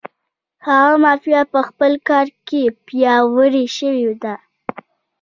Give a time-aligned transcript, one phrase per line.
[0.67, 4.35] هغه مافیا په خپل کار کې پیاوړې شوې ده.